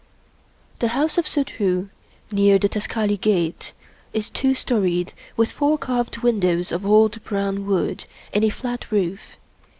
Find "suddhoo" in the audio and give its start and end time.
1.27-1.89